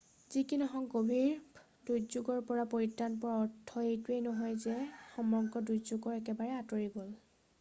যি 0.33 0.41
কি 0.51 0.55
নহওক 0.59 0.85
গভীৰ 0.93 1.33
দুৰ্যোগৰ 1.89 2.39
পৰা 2.47 2.63
পৰিত্ৰান 2.71 3.17
পোৱাৰ 3.25 3.43
অৰ্থ 3.43 3.83
এইটো 3.89 4.17
নহয় 4.29 4.57
যে 4.63 4.77
সমগ্ৰ 5.17 5.63
দুৰ্যোগ 5.69 6.11
একেবাৰে 6.15 6.57
আঁতৰি 6.63 6.89
গ'ল 6.97 7.13